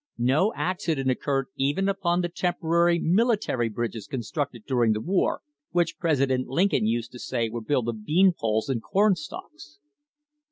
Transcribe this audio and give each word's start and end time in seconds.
No 0.17 0.51
accident 0.55 1.11
occurred 1.11 1.49
even 1.57 1.87
upon 1.87 2.21
the 2.21 2.29
iporary 2.35 2.99
military 2.99 3.69
bridges 3.69 4.07
constructed 4.07 4.63
during 4.65 4.93
the 4.93 4.99
war, 4.99 5.41
which 5.69 5.99
President 5.99 6.47
Lincoln 6.47 6.87
used 6.87 7.11
say 7.19 7.49
were 7.49 7.61
built 7.61 7.87
of 7.87 8.03
bean 8.03 8.33
poles 8.35 8.67
and 8.67 8.81
corn 8.81 9.13
stalks. 9.13 9.77